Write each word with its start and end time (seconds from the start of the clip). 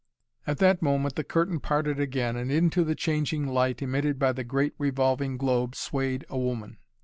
At 0.47 0.57
that 0.57 0.81
moment 0.81 1.13
the 1.13 1.23
curtain 1.23 1.59
parted 1.59 1.99
again 1.99 2.35
and 2.35 2.51
into 2.51 2.83
the 2.83 2.95
changing 2.95 3.45
light, 3.45 3.83
emitted 3.83 4.17
by 4.17 4.31
the 4.31 4.43
great 4.43 4.73
revolving 4.79 5.37
globe, 5.37 5.75
swayed 5.75 6.25
a 6.27 6.39
woman. 6.39 6.79